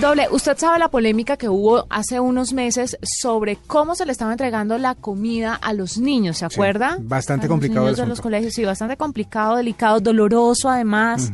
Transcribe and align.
Doble, 0.00 0.26
usted 0.32 0.58
sabe 0.58 0.78
la 0.80 0.88
polémica 0.88 1.36
que 1.36 1.48
hubo 1.48 1.86
hace 1.88 2.18
unos 2.18 2.52
meses 2.52 2.98
sobre 3.02 3.56
cómo 3.56 3.94
se 3.94 4.04
le 4.04 4.12
estaba 4.12 4.32
entregando 4.32 4.76
la 4.76 4.94
comida 4.96 5.54
a 5.54 5.72
los 5.72 5.98
niños, 5.98 6.38
¿se 6.38 6.44
acuerda? 6.44 6.98
bastante 7.00 7.46
a 7.46 7.48
complicado. 7.48 7.86
Los 7.86 7.92
niños 7.92 7.98
de 7.98 8.08
los 8.08 8.20
colegios, 8.20 8.54
sí, 8.54 8.64
bastante 8.64 8.96
complicado, 8.96 9.56
delicado, 9.56 10.00
doloroso 10.00 10.68
además, 10.68 11.32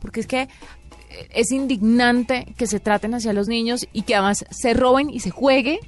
porque 0.00 0.20
es 0.20 0.26
que 0.28 0.42
eh, 0.42 0.48
es 1.34 1.50
indignante 1.50 2.54
que 2.56 2.66
se 2.68 2.78
traten 2.78 3.12
hacia 3.14 3.32
los 3.32 3.48
niños 3.48 3.86
y 3.92 4.02
que 4.02 4.14
además 4.14 4.44
se 4.50 4.72
roben 4.72 5.10
y 5.10 5.18
se 5.20 5.30
juegue 5.30 5.80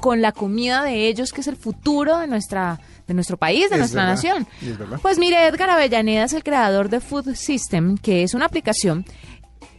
con 0.00 0.20
la 0.20 0.32
comida 0.32 0.82
de 0.84 1.08
ellos, 1.08 1.32
que 1.32 1.40
es 1.40 1.46
el 1.46 1.56
futuro 1.56 2.18
de 2.18 2.26
nuestra 2.26 2.78
de 3.06 3.12
nuestro 3.14 3.36
país, 3.36 3.68
de 3.68 3.76
Es 3.76 3.78
nuestra 3.80 4.06
verdad, 4.06 4.14
nación. 4.14 4.46
Pues 5.02 5.18
mire, 5.18 5.46
Edgar 5.46 5.68
Avellaneda 5.68 6.24
es 6.24 6.32
el 6.32 6.42
creador 6.42 6.88
de 6.88 7.00
Food 7.00 7.34
System, 7.34 7.98
que 7.98 8.22
es 8.22 8.32
una 8.32 8.46
aplicación 8.46 9.04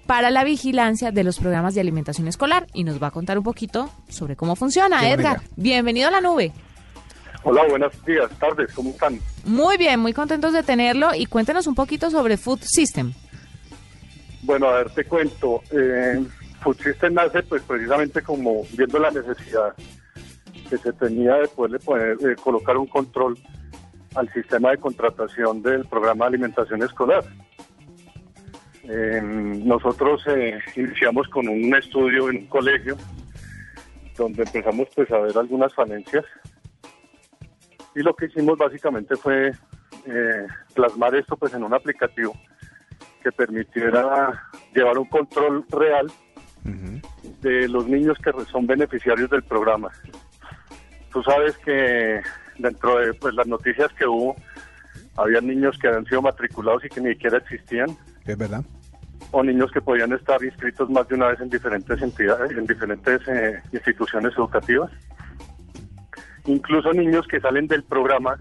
para 0.05 0.29
la 0.29 0.43
vigilancia 0.43 1.11
de 1.11 1.23
los 1.23 1.39
programas 1.39 1.75
de 1.75 1.81
alimentación 1.81 2.27
escolar 2.27 2.67
y 2.73 2.83
nos 2.83 3.01
va 3.01 3.07
a 3.07 3.11
contar 3.11 3.37
un 3.37 3.43
poquito 3.43 3.89
sobre 4.09 4.35
cómo 4.35 4.55
funciona. 4.55 5.09
Edgar, 5.09 5.41
bienvenido 5.55 6.07
a 6.07 6.11
la 6.11 6.21
nube. 6.21 6.51
Hola, 7.43 7.63
buenos 7.69 7.93
días, 8.05 8.29
tardes, 8.39 8.73
¿cómo 8.73 8.89
están? 8.89 9.19
Muy 9.45 9.77
bien, 9.77 9.99
muy 9.99 10.13
contentos 10.13 10.51
de 10.53 10.63
tenerlo 10.63 11.13
y 11.13 11.27
cuéntenos 11.27 11.67
un 11.67 11.75
poquito 11.75 12.09
sobre 12.09 12.37
Food 12.37 12.61
System. 12.63 13.13
Bueno, 14.41 14.67
a 14.67 14.77
ver, 14.77 14.89
te 14.91 15.05
cuento. 15.05 15.61
Eh, 15.71 16.23
Food 16.61 16.77
System 16.77 17.13
nace 17.13 17.43
pues 17.43 17.61
precisamente 17.63 18.21
como 18.23 18.63
viendo 18.75 18.97
la 18.99 19.11
necesidad 19.11 19.75
que 20.69 20.77
se 20.77 20.91
tenía 20.93 21.35
de 21.35 21.47
poderle 21.47 21.79
poner, 21.79 22.17
eh, 22.21 22.35
colocar 22.41 22.77
un 22.77 22.87
control 22.87 23.37
al 24.15 24.31
sistema 24.33 24.71
de 24.71 24.77
contratación 24.77 25.61
del 25.61 25.85
programa 25.85 26.25
de 26.25 26.29
alimentación 26.29 26.81
escolar. 26.81 27.23
Eh, 28.87 29.19
nosotros 29.21 30.21
eh, 30.27 30.59
iniciamos 30.75 31.27
con 31.29 31.47
un 31.47 31.75
estudio 31.75 32.29
en 32.29 32.37
un 32.37 32.45
colegio 32.47 32.95
donde 34.15 34.43
empezamos 34.43 34.87
pues 34.95 35.09
a 35.11 35.19
ver 35.19 35.37
algunas 35.37 35.73
falencias. 35.73 36.23
Y 37.95 38.01
lo 38.01 38.15
que 38.15 38.25
hicimos 38.25 38.57
básicamente 38.57 39.15
fue 39.15 39.51
eh, 40.05 40.47
plasmar 40.73 41.15
esto 41.15 41.35
pues 41.35 41.53
en 41.53 41.63
un 41.63 41.73
aplicativo 41.73 42.33
que 43.23 43.31
permitiera 43.31 44.49
llevar 44.73 44.97
un 44.99 45.05
control 45.05 45.65
real 45.69 46.11
de 47.41 47.67
los 47.67 47.87
niños 47.87 48.17
que 48.19 48.31
son 48.51 48.65
beneficiarios 48.65 49.29
del 49.29 49.43
programa. 49.43 49.91
Tú 51.11 51.21
sabes 51.23 51.57
que 51.59 52.21
dentro 52.57 52.99
de 52.99 53.13
pues, 53.13 53.33
las 53.35 53.47
noticias 53.47 53.91
que 53.93 54.05
hubo, 54.05 54.35
había 55.15 55.41
niños 55.41 55.77
que 55.77 55.87
habían 55.87 56.05
sido 56.05 56.21
matriculados 56.21 56.83
y 56.85 56.89
que 56.89 57.01
ni 57.01 57.13
siquiera 57.13 57.37
existían, 57.37 57.95
Es 58.25 58.37
verdad. 58.37 58.63
o 59.31 59.43
niños 59.43 59.71
que 59.71 59.81
podían 59.81 60.13
estar 60.13 60.43
inscritos 60.43 60.89
más 60.89 61.07
de 61.07 61.15
una 61.15 61.27
vez 61.27 61.39
en 61.41 61.49
diferentes 61.49 62.01
entidades, 62.01 62.51
en 62.51 62.65
diferentes 62.65 63.21
eh, 63.27 63.61
instituciones 63.71 64.33
educativas. 64.37 64.91
Incluso 66.45 66.93
niños 66.93 67.27
que 67.27 67.39
salen 67.39 67.67
del 67.67 67.83
programa 67.83 68.39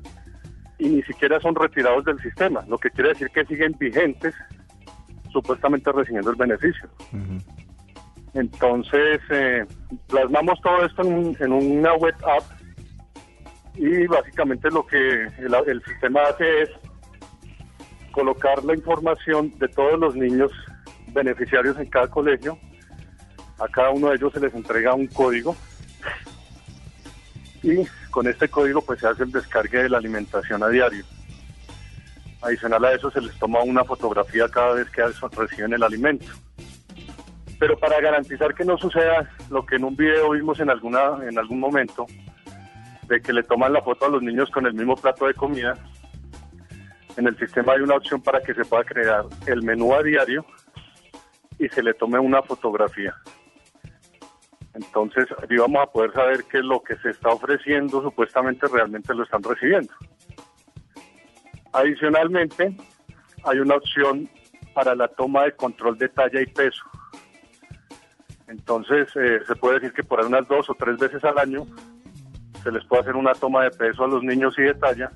y 0.78 0.88
ni 0.88 1.02
siquiera 1.02 1.40
son 1.40 1.54
retirados 1.54 2.04
del 2.04 2.20
sistema, 2.20 2.64
lo 2.68 2.78
que 2.78 2.90
quiere 2.90 3.10
decir 3.10 3.28
que 3.30 3.44
siguen 3.46 3.74
vigentes, 3.78 4.34
supuestamente 5.32 5.90
recibiendo 5.90 6.30
el 6.30 6.36
beneficio. 6.36 6.88
Entonces, 8.34 9.20
eh, 9.30 9.64
plasmamos 10.08 10.60
todo 10.60 10.84
esto 10.84 11.02
en, 11.02 11.36
en 11.40 11.52
una 11.52 11.94
web 11.94 12.14
app 12.24 12.44
y 13.76 14.06
básicamente 14.06 14.70
lo 14.70 14.86
que 14.86 15.24
el, 15.38 15.54
el 15.66 15.82
sistema 15.84 16.20
hace 16.22 16.62
es 16.62 16.70
colocar 18.14 18.62
la 18.64 18.74
información 18.74 19.52
de 19.58 19.66
todos 19.66 19.98
los 19.98 20.14
niños 20.14 20.52
beneficiarios 21.08 21.76
en 21.78 21.86
cada 21.86 22.06
colegio. 22.06 22.56
A 23.58 23.66
cada 23.66 23.90
uno 23.90 24.08
de 24.08 24.16
ellos 24.16 24.32
se 24.32 24.40
les 24.40 24.54
entrega 24.54 24.94
un 24.94 25.08
código 25.08 25.56
y 27.62 27.84
con 28.10 28.28
este 28.28 28.48
código 28.48 28.82
pues 28.82 29.00
se 29.00 29.08
hace 29.08 29.24
el 29.24 29.32
descargue 29.32 29.82
de 29.82 29.88
la 29.88 29.98
alimentación 29.98 30.62
a 30.62 30.68
diario. 30.68 31.04
Adicional 32.40 32.84
a 32.84 32.92
eso 32.92 33.10
se 33.10 33.20
les 33.20 33.36
toma 33.38 33.62
una 33.62 33.82
fotografía 33.84 34.48
cada 34.48 34.74
vez 34.74 34.88
que 34.90 35.02
reciben 35.36 35.72
el 35.72 35.82
alimento. 35.82 36.26
Pero 37.58 37.76
para 37.78 38.00
garantizar 38.00 38.54
que 38.54 38.64
no 38.64 38.76
suceda 38.78 39.28
lo 39.50 39.66
que 39.66 39.76
en 39.76 39.84
un 39.84 39.96
video 39.96 40.30
vimos 40.30 40.60
en 40.60 40.70
alguna 40.70 41.18
en 41.28 41.36
algún 41.38 41.58
momento 41.58 42.06
de 43.08 43.20
que 43.20 43.32
le 43.32 43.42
toman 43.42 43.72
la 43.72 43.82
foto 43.82 44.06
a 44.06 44.08
los 44.08 44.22
niños 44.22 44.50
con 44.50 44.66
el 44.66 44.74
mismo 44.74 44.94
plato 44.96 45.26
de 45.26 45.34
comida, 45.34 45.74
en 47.16 47.26
el 47.26 47.38
sistema 47.38 47.74
hay 47.74 47.80
una 47.80 47.96
opción 47.96 48.22
para 48.22 48.40
que 48.40 48.54
se 48.54 48.64
pueda 48.64 48.84
crear 48.84 49.24
el 49.46 49.62
menú 49.62 49.94
a 49.94 50.02
diario 50.02 50.44
y 51.58 51.68
se 51.68 51.82
le 51.82 51.94
tome 51.94 52.18
una 52.18 52.42
fotografía. 52.42 53.14
Entonces, 54.74 55.26
ahí 55.38 55.56
vamos 55.56 55.82
a 55.82 55.92
poder 55.92 56.12
saber 56.12 56.44
que 56.44 56.58
lo 56.58 56.82
que 56.82 56.96
se 56.96 57.10
está 57.10 57.28
ofreciendo 57.28 58.02
supuestamente 58.02 58.66
realmente 58.66 59.14
lo 59.14 59.22
están 59.22 59.42
recibiendo. 59.42 59.92
Adicionalmente, 61.72 62.76
hay 63.44 63.58
una 63.58 63.76
opción 63.76 64.28
para 64.74 64.96
la 64.96 65.06
toma 65.06 65.44
de 65.44 65.52
control 65.52 65.96
de 65.96 66.08
talla 66.08 66.40
y 66.40 66.46
peso. 66.46 66.82
Entonces, 68.48 69.08
eh, 69.14 69.40
se 69.46 69.54
puede 69.54 69.74
decir 69.74 69.92
que 69.92 70.02
por 70.02 70.24
unas 70.24 70.46
dos 70.48 70.68
o 70.68 70.74
tres 70.74 70.98
veces 70.98 71.22
al 71.24 71.38
año 71.38 71.66
se 72.62 72.72
les 72.72 72.84
puede 72.86 73.02
hacer 73.02 73.16
una 73.16 73.32
toma 73.34 73.62
de 73.64 73.70
peso 73.70 74.04
a 74.04 74.08
los 74.08 74.22
niños 74.22 74.58
y 74.58 74.62
de 74.62 74.74
talla. 74.74 75.12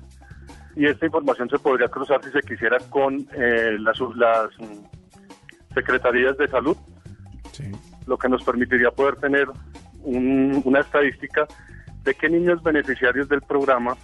Y 0.75 0.85
esta 0.85 1.05
información 1.05 1.49
se 1.49 1.59
podría 1.59 1.87
cruzar 1.87 2.23
si 2.23 2.31
se 2.31 2.41
quisiera 2.41 2.77
con 2.89 3.27
eh, 3.35 3.77
las, 3.79 3.99
las 4.15 4.49
mm, 4.59 5.73
secretarías 5.73 6.37
de 6.37 6.47
salud, 6.47 6.77
Sí. 7.51 7.71
lo 8.07 8.17
que 8.17 8.29
nos 8.29 8.43
permitiría 8.43 8.91
poder 8.91 9.15
tener 9.17 9.47
un- 10.03 10.61
una 10.63 10.79
estadística 10.81 11.45
de 12.03 12.13
qué 12.13 12.29
niños 12.29 12.61
beneficiarios 12.63 13.27
del 13.27 13.41
programa 13.41 13.97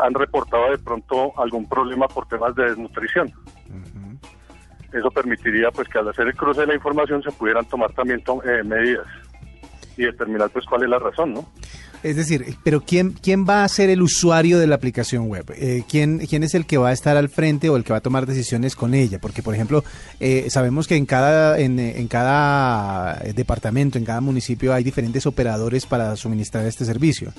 han 0.00 0.14
reportado 0.14 0.70
de 0.72 0.78
pronto 0.78 1.32
algún 1.40 1.66
problema 1.68 2.06
por 2.08 2.26
temas 2.26 2.54
de 2.56 2.64
desnutrición. 2.64 3.32
Eso 4.92 5.10
permitiría 5.10 5.70
pues 5.70 5.88
que 5.88 5.98
al 5.98 6.08
hacer 6.08 6.26
el 6.28 6.36
cruce 6.36 6.60
de 6.60 6.66
la 6.68 6.74
información 6.74 7.22
se 7.22 7.32
pudieran 7.32 7.64
tomar 7.66 7.92
también 7.94 8.22
to- 8.22 8.42
eh, 8.44 8.62
medidas 8.62 9.06
y 9.96 10.04
determinar 10.04 10.50
pues 10.50 10.64
cuál 10.66 10.82
es 10.84 10.88
la 10.90 10.98
razón, 10.98 11.34
¿no? 11.34 11.44
Es 12.04 12.16
decir, 12.16 12.56
pero 12.62 12.82
¿quién, 12.82 13.12
quién 13.12 13.46
va 13.48 13.64
a 13.64 13.68
ser 13.68 13.90
el 13.90 14.02
usuario 14.02 14.58
de 14.58 14.66
la 14.66 14.76
aplicación 14.76 15.26
web? 15.26 15.46
Eh, 15.56 15.82
¿quién, 15.88 16.18
¿Quién 16.18 16.44
es 16.44 16.54
el 16.54 16.66
que 16.66 16.76
va 16.76 16.90
a 16.90 16.92
estar 16.92 17.16
al 17.16 17.28
frente 17.28 17.68
o 17.70 17.76
el 17.76 17.82
que 17.82 17.92
va 17.92 17.98
a 17.98 18.02
tomar 18.02 18.26
decisiones 18.26 18.76
con 18.76 18.94
ella? 18.94 19.18
Porque, 19.18 19.42
por 19.42 19.54
ejemplo, 19.54 19.82
eh, 20.20 20.46
sabemos 20.50 20.86
que 20.86 20.96
en 20.96 21.06
cada, 21.06 21.58
en, 21.58 21.80
eh, 21.80 21.98
en 21.98 22.06
cada 22.06 23.14
departamento, 23.34 23.98
en 23.98 24.04
cada 24.04 24.20
municipio 24.20 24.72
hay 24.72 24.84
diferentes 24.84 25.26
operadores 25.26 25.86
para 25.86 26.14
suministrar 26.14 26.66
este 26.66 26.84
servicio. 26.84 27.32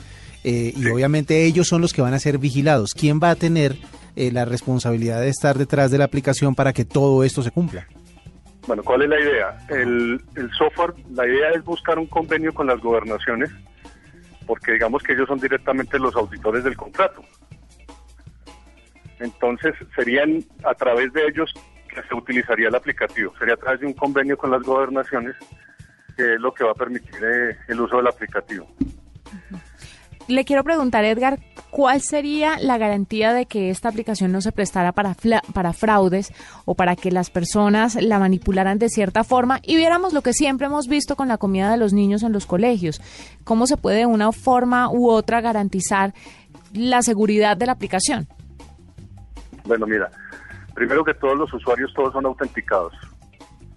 Eh, 0.47 0.73
y 0.77 0.87
obviamente 0.89 1.43
ellos 1.43 1.67
son 1.67 1.81
los 1.81 1.91
que 1.91 2.03
van 2.03 2.13
a 2.13 2.19
ser 2.19 2.37
vigilados. 2.37 2.93
¿Quién 2.93 3.19
va 3.19 3.31
a 3.31 3.35
tener 3.35 3.75
eh, 4.15 4.31
la 4.31 4.45
responsabilidad 4.45 5.21
de 5.21 5.29
estar 5.29 5.57
detrás 5.57 5.89
de 5.89 5.97
la 5.97 6.05
aplicación 6.05 6.53
para 6.53 6.71
que 6.71 6.85
todo 6.85 7.23
esto 7.23 7.41
se 7.41 7.49
cumpla? 7.49 7.87
Bueno, 8.67 8.83
¿cuál 8.83 9.01
es 9.01 9.09
la 9.09 9.19
idea? 9.19 9.57
El, 9.69 10.21
el 10.35 10.51
software, 10.51 10.93
la 11.11 11.25
idea 11.25 11.49
es 11.55 11.63
buscar 11.63 11.97
un 11.97 12.05
convenio 12.05 12.53
con 12.53 12.67
las 12.67 12.79
gobernaciones, 12.79 13.49
porque 14.45 14.73
digamos 14.73 15.03
que 15.03 15.13
ellos 15.13 15.27
son 15.27 15.39
directamente 15.39 15.99
los 15.99 16.15
auditores 16.15 16.63
del 16.63 16.75
contrato. 16.75 17.21
Entonces, 19.19 19.73
serían 19.95 20.43
a 20.63 20.73
través 20.73 21.11
de 21.13 21.25
ellos 21.27 21.53
que 21.89 22.01
se 22.03 22.15
utilizaría 22.15 22.67
el 22.67 22.75
aplicativo. 22.75 23.33
Sería 23.39 23.53
a 23.53 23.57
través 23.57 23.79
de 23.79 23.87
un 23.87 23.93
convenio 23.93 24.37
con 24.37 24.51
las 24.51 24.61
gobernaciones, 24.61 25.35
que 26.17 26.35
es 26.35 26.39
lo 26.39 26.53
que 26.53 26.63
va 26.63 26.71
a 26.71 26.75
permitir 26.75 27.15
eh, 27.23 27.57
el 27.67 27.79
uso 27.79 27.97
del 27.97 28.07
aplicativo. 28.07 28.67
Le 30.27 30.43
quiero 30.43 30.63
preguntar, 30.63 31.05
Edgar, 31.05 31.39
¿cuál 31.69 32.01
sería 32.01 32.57
la 32.59 32.79
garantía 32.79 33.31
de 33.31 33.45
que 33.45 33.69
esta 33.69 33.89
aplicación 33.89 34.31
no 34.31 34.41
se 34.41 34.51
prestara 34.51 34.91
para, 34.91 35.15
para 35.53 35.73
fraudes 35.73 36.33
o 36.65 36.73
para 36.73 36.95
que 36.95 37.11
las 37.11 37.29
personas 37.29 37.95
la 38.01 38.17
manipularan 38.17 38.79
de 38.79 38.89
cierta 38.89 39.23
forma 39.23 39.59
y 39.61 39.75
viéramos 39.75 40.13
lo 40.13 40.21
que 40.21 40.33
siempre 40.33 40.65
hemos 40.65 40.87
visto 40.87 41.15
con 41.15 41.27
la 41.27 41.37
comida 41.37 41.69
de 41.69 41.77
los 41.77 41.93
niños 41.93 42.23
en 42.23 42.31
los 42.31 42.47
colegios? 42.47 43.01
¿Cómo 43.43 43.67
se 43.67 43.77
puede 43.77 43.99
de 43.99 44.05
una 44.07 44.31
forma 44.31 44.89
u 44.89 45.09
otra 45.09 45.41
garantizar 45.41 46.13
la 46.73 47.03
seguridad 47.03 47.55
de 47.55 47.67
la 47.67 47.73
aplicación? 47.73 48.27
Bueno, 49.65 49.85
mira, 49.85 50.09
primero 50.73 51.03
que 51.05 51.13
todos 51.13 51.37
los 51.37 51.53
usuarios 51.53 51.93
todos 51.93 52.13
son 52.13 52.25
autenticados 52.25 52.93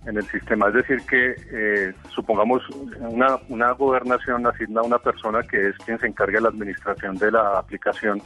en 0.08 0.16
el 0.16 0.26
sistema, 0.28 0.69
es 0.69 0.75
decir 0.75 1.02
que 1.06 1.37
eh, 1.52 1.94
supongamos 2.14 2.62
una, 2.99 3.37
una 3.49 3.72
gobernación 3.72 4.46
asigna 4.46 4.81
a 4.81 4.84
una 4.84 4.99
persona 4.99 5.43
que 5.43 5.69
es 5.69 5.76
quien 5.84 5.99
se 5.99 6.06
encarga 6.06 6.38
de 6.38 6.43
la 6.43 6.49
administración 6.49 7.16
de 7.16 7.31
la 7.31 7.58
aplicación. 7.58 8.22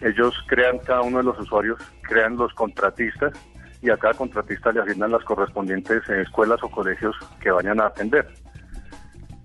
Ellos 0.00 0.34
crean 0.46 0.78
cada 0.78 1.02
uno 1.02 1.18
de 1.18 1.24
los 1.24 1.38
usuarios, 1.38 1.78
crean 2.02 2.36
los 2.36 2.54
contratistas 2.54 3.32
y 3.82 3.90
a 3.90 3.98
cada 3.98 4.14
contratista 4.14 4.72
le 4.72 4.80
asignan 4.80 5.12
las 5.12 5.22
correspondientes 5.24 6.08
eh, 6.08 6.22
escuelas 6.22 6.62
o 6.62 6.70
colegios 6.70 7.14
que 7.40 7.50
vayan 7.50 7.80
a 7.80 7.86
atender. 7.86 8.26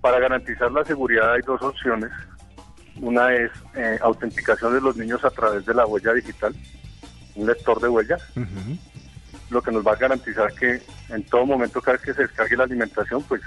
Para 0.00 0.18
garantizar 0.18 0.72
la 0.72 0.84
seguridad 0.84 1.34
hay 1.34 1.42
dos 1.42 1.60
opciones. 1.60 2.10
Una 3.02 3.34
es 3.34 3.50
eh, 3.74 3.98
autenticación 4.00 4.72
de 4.72 4.80
los 4.80 4.96
niños 4.96 5.22
a 5.24 5.30
través 5.30 5.66
de 5.66 5.74
la 5.74 5.84
huella 5.84 6.14
digital, 6.14 6.54
un 7.34 7.46
lector 7.46 7.80
de 7.80 7.88
huellas. 7.88 8.22
Lo 9.50 9.62
que 9.62 9.70
nos 9.70 9.86
va 9.86 9.92
a 9.92 9.96
garantizar 9.96 10.52
que 10.54 10.80
en 11.10 11.24
todo 11.24 11.46
momento 11.46 11.80
cada 11.80 11.96
vez 11.96 12.06
que 12.06 12.14
se 12.14 12.22
descargue 12.22 12.56
la 12.56 12.64
alimentación, 12.64 13.22
pues 13.24 13.42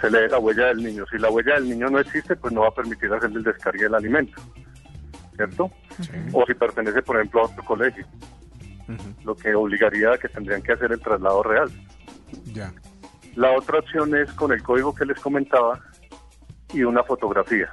se 0.00 0.10
lee 0.10 0.28
la 0.28 0.38
huella 0.38 0.66
del 0.66 0.82
niño. 0.82 1.04
Si 1.10 1.18
la 1.18 1.30
huella 1.30 1.54
del 1.54 1.68
niño 1.68 1.88
no 1.88 1.98
existe, 2.00 2.36
pues 2.36 2.52
no 2.52 2.62
va 2.62 2.68
a 2.68 2.74
permitir 2.74 3.12
hacer 3.12 3.30
el 3.30 3.42
descargue 3.42 3.84
del 3.84 3.94
alimento, 3.94 4.40
¿cierto? 5.36 5.70
O 6.32 6.44
si 6.46 6.54
pertenece, 6.54 7.02
por 7.02 7.16
ejemplo, 7.16 7.42
a 7.42 7.44
otro 7.44 7.64
colegio, 7.64 8.04
lo 9.24 9.34
que 9.36 9.54
obligaría 9.54 10.12
a 10.12 10.18
que 10.18 10.28
tendrían 10.28 10.62
que 10.62 10.72
hacer 10.72 10.92
el 10.92 11.00
traslado 11.00 11.42
real. 11.42 11.70
Ya. 12.52 12.72
La 13.36 13.52
otra 13.52 13.78
opción 13.78 14.14
es 14.16 14.30
con 14.32 14.52
el 14.52 14.62
código 14.62 14.94
que 14.94 15.06
les 15.06 15.18
comentaba 15.20 15.80
y 16.74 16.82
una 16.82 17.02
fotografía. 17.04 17.72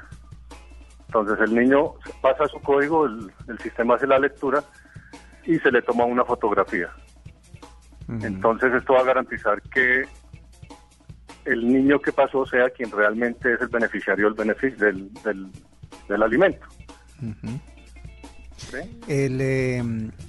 Entonces 1.07 1.39
el 1.41 1.55
niño 1.55 1.95
pasa 2.21 2.47
su 2.47 2.59
código, 2.59 3.07
el, 3.07 3.31
el 3.47 3.57
sistema 3.59 3.95
hace 3.95 4.05
la 4.05 4.19
lectura 4.19 4.63
y 5.45 5.57
se 5.57 5.71
le 5.71 5.81
toma 5.81 6.05
una 6.05 6.23
fotografía. 6.23 6.93
Entonces 8.21 8.73
esto 8.73 8.93
va 8.93 9.01
a 9.01 9.03
garantizar 9.03 9.61
que 9.61 10.03
el 11.45 11.67
niño 11.67 11.99
que 11.99 12.11
pasó 12.11 12.45
sea 12.45 12.69
quien 12.69 12.91
realmente 12.91 13.53
es 13.53 13.61
el 13.61 13.67
beneficiario 13.67 14.25
del, 14.25 14.33
beneficio, 14.33 14.85
del, 14.85 15.13
del, 15.23 15.47
del 16.07 16.23
alimento. 16.23 16.65
¿Sí? 18.57 18.77
El, 19.07 19.39
eh, 19.41 19.83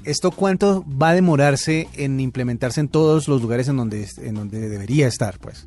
¿Esto 0.05 0.31
cuánto 0.31 0.85
va 0.87 1.11
a 1.11 1.15
demorarse 1.15 1.89
en 1.95 2.21
implementarse 2.21 2.81
en 2.81 2.89
todos 2.89 3.29
los 3.29 3.43
lugares 3.43 3.69
en 3.69 3.77
donde, 3.77 4.07
en 4.19 4.35
donde 4.35 4.69
debería 4.69 5.07
estar? 5.07 5.39
Pues 5.39 5.67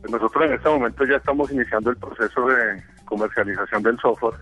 Pues 0.00 0.12
nosotros 0.12 0.44
en 0.46 0.52
este 0.54 0.68
momento 0.68 1.04
ya 1.04 1.16
estamos 1.16 1.50
iniciando 1.50 1.90
el 1.90 1.96
proceso 1.96 2.46
de 2.46 2.82
comercialización 3.04 3.82
del 3.82 3.98
software. 3.98 4.34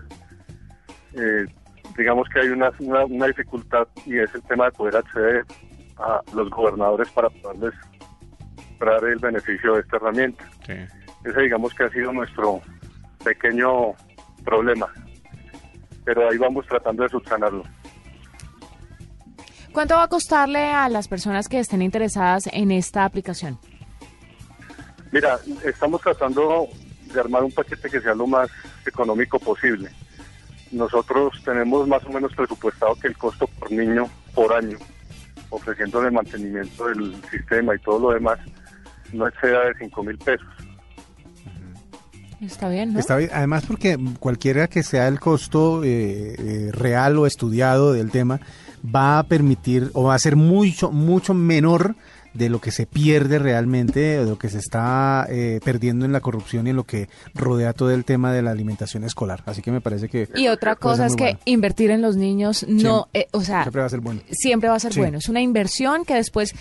Eh, 1.15 1.45
digamos 1.97 2.27
que 2.29 2.39
hay 2.39 2.49
una, 2.49 2.71
una, 2.79 3.05
una 3.05 3.27
dificultad 3.27 3.87
y 4.05 4.17
es 4.17 4.33
el 4.33 4.41
tema 4.43 4.65
de 4.65 4.71
poder 4.71 4.97
acceder 4.97 5.45
a 5.97 6.21
los 6.33 6.49
gobernadores 6.49 7.09
para 7.11 7.29
poderles 7.29 7.73
dar 8.79 9.03
el 9.05 9.19
beneficio 9.19 9.75
de 9.75 9.81
esta 9.81 9.97
herramienta. 9.97 10.43
Ese 10.67 11.41
digamos 11.41 11.73
que 11.73 11.83
ha 11.83 11.89
sido 11.89 12.11
nuestro 12.11 12.61
pequeño 13.23 13.93
problema, 14.43 14.87
pero 16.03 16.29
ahí 16.29 16.37
vamos 16.37 16.65
tratando 16.67 17.03
de 17.03 17.09
subsanarlo. 17.09 17.63
¿Cuánto 19.71 19.95
va 19.95 20.03
a 20.03 20.07
costarle 20.07 20.71
a 20.71 20.87
las 20.89 21.07
personas 21.07 21.47
que 21.47 21.59
estén 21.59 21.81
interesadas 21.81 22.47
en 22.51 22.71
esta 22.71 23.05
aplicación? 23.05 23.57
Mira, 25.11 25.39
estamos 25.63 26.01
tratando 26.01 26.67
de 27.11 27.19
armar 27.19 27.43
un 27.43 27.51
paquete 27.51 27.89
que 27.89 28.01
sea 28.01 28.13
lo 28.13 28.27
más 28.27 28.49
económico 28.85 29.39
posible. 29.39 29.89
Nosotros 30.71 31.41
tenemos 31.43 31.87
más 31.87 32.03
o 32.05 32.09
menos 32.09 32.33
presupuestado 32.35 32.95
que 32.95 33.07
el 33.07 33.17
costo 33.17 33.47
por 33.47 33.71
niño 33.71 34.07
por 34.35 34.53
año, 34.53 34.77
ofreciéndole 35.53 36.07
el 36.07 36.13
mantenimiento 36.13 36.87
del 36.87 37.15
sistema 37.29 37.75
y 37.75 37.79
todo 37.79 37.99
lo 37.99 38.13
demás, 38.13 38.39
no 39.13 39.27
exceda 39.27 39.65
de 39.65 39.73
5 39.79 40.03
mil 40.03 40.17
pesos. 40.17 40.47
Está 42.41 42.67
bien, 42.67 42.93
¿no? 42.93 42.99
Está 42.99 43.15
bien. 43.17 43.29
Además, 43.33 43.65
porque 43.65 43.97
cualquiera 44.19 44.67
que 44.67 44.83
sea 44.83 45.07
el 45.07 45.19
costo 45.19 45.83
eh, 45.83 46.35
eh, 46.37 46.69
real 46.73 47.17
o 47.17 47.25
estudiado 47.25 47.93
del 47.93 48.11
tema, 48.11 48.41
va 48.83 49.19
a 49.19 49.23
permitir 49.23 49.91
o 49.93 50.03
va 50.05 50.15
a 50.15 50.19
ser 50.19 50.35
mucho, 50.35 50.91
mucho 50.91 51.33
menor 51.33 51.95
de 52.33 52.49
lo 52.49 52.59
que 52.59 52.71
se 52.71 52.85
pierde 52.85 53.39
realmente, 53.39 53.99
de 53.99 54.25
lo 54.25 54.37
que 54.37 54.49
se 54.49 54.57
está 54.59 55.25
eh, 55.29 55.59
perdiendo 55.63 56.05
en 56.05 56.11
la 56.11 56.19
corrupción 56.19 56.65
y 56.67 56.71
en 56.71 56.75
lo 56.75 56.83
que 56.85 57.07
rodea 57.35 57.73
todo 57.73 57.91
el 57.91 58.05
tema 58.05 58.31
de 58.33 58.41
la 58.41 58.51
alimentación 58.51 59.03
escolar. 59.03 59.43
Así 59.45 59.61
que 59.61 59.71
me 59.71 59.81
parece 59.81 60.09
que... 60.09 60.27
Y 60.35 60.47
otra 60.47 60.75
cosa 60.75 61.05
es 61.05 61.15
que 61.15 61.23
bueno. 61.23 61.39
invertir 61.45 61.91
en 61.91 62.01
los 62.01 62.15
niños 62.15 62.65
no, 62.67 63.07
Siempre- 63.11 63.21
eh, 63.21 63.27
o 63.31 63.41
sea, 63.41 63.61
siempre 63.63 63.81
va 63.81 63.85
a 63.85 63.89
ser 63.89 63.99
bueno. 63.99 64.21
siempre 64.31 64.69
va 64.69 64.75
a 64.75 64.79
ser 64.79 64.93
Sí. 64.93 64.99
bueno. 64.99 65.17
Es 65.19 65.29
una 65.29 65.41
inversión 65.41 66.05
que 66.05 66.15
después 66.15 66.53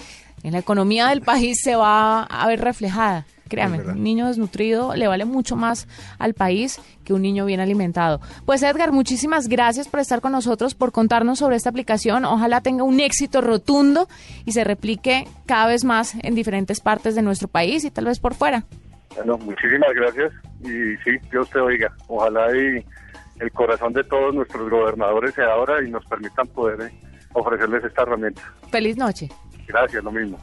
en 0.43 0.53
la 0.53 0.59
economía 0.59 1.09
del 1.09 1.23
país 1.23 1.59
se 1.63 1.75
va 1.77 2.25
a 2.25 2.47
ver 2.49 2.61
reflejada. 2.61 3.27
Créame, 3.53 3.83
un 3.83 4.03
niño 4.03 4.29
desnutrido 4.29 4.95
le 4.95 5.07
vale 5.09 5.27
mucho 5.27 5.57
más 5.57 5.87
al 6.19 6.33
país 6.33 6.81
que 7.05 7.13
un 7.13 7.21
niño 7.21 7.45
bien 7.45 7.61
alimentado. 7.61 8.19
Pues 8.47 8.63
Edgar, 8.63 8.93
muchísimas 8.93 9.47
gracias 9.47 9.89
por 9.89 10.01
estar 10.01 10.23
con 10.23 10.33
nosotros, 10.33 10.75
por 10.75 10.91
contarnos 10.91 11.41
sobre 11.41 11.57
esta 11.57 11.69
aplicación. 11.69 12.25
Ojalá 12.25 12.63
tenga 12.63 12.83
un 12.83 12.99
éxito 12.99 13.43
rotundo 13.43 14.09
y 14.47 14.53
se 14.53 14.65
replique 14.65 15.29
cada 15.45 15.67
vez 15.67 15.85
más 15.85 16.15
en 16.23 16.35
diferentes 16.35 16.81
partes 16.81 17.15
de 17.15 17.21
nuestro 17.21 17.47
país 17.47 17.85
y 17.85 17.91
tal 17.91 18.07
vez 18.07 18.21
por 18.21 18.33
fuera. 18.33 18.65
Bueno, 19.17 19.37
muchísimas 19.37 19.91
gracias 19.97 20.33
y 20.63 20.97
sí, 21.05 21.19
Dios 21.31 21.51
te 21.51 21.59
oiga. 21.59 21.95
Ojalá 22.07 22.57
y 22.57 22.83
el 23.39 23.53
corazón 23.53 23.93
de 23.93 24.03
todos 24.05 24.35
nuestros 24.35 24.71
gobernadores 24.71 25.35
se 25.35 25.43
abra 25.43 25.85
y 25.87 25.91
nos 25.91 26.07
permitan 26.07 26.47
poder 26.47 26.81
eh, 26.89 26.93
ofrecerles 27.35 27.85
esta 27.85 28.01
herramienta. 28.01 28.41
Feliz 28.71 28.97
noche. 28.97 29.29
Gracias, 29.69 30.03
lo 30.03 30.11
mismo. 30.11 30.39